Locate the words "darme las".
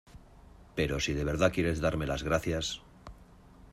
1.79-2.23